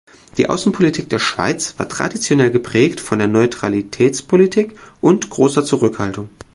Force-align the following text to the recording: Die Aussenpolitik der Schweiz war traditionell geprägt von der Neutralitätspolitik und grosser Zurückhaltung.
Die 0.39 0.49
Aussenpolitik 0.49 1.09
der 1.09 1.19
Schweiz 1.19 1.75
war 1.77 1.87
traditionell 1.87 2.49
geprägt 2.49 2.99
von 2.99 3.19
der 3.19 3.27
Neutralitätspolitik 3.27 4.71
und 4.99 5.29
grosser 5.29 5.63
Zurückhaltung. 5.63 6.29